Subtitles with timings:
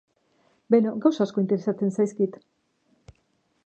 [0.75, 2.43] Beno, gauza asko interesatzen zaizkit.